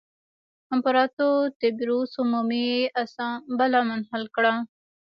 امپراتور 0.75 1.39
تبریوس 1.61 2.11
عمومي 2.23 2.65
اسامبله 3.05 3.81
منحل 3.89 4.23
کړه 4.35 4.53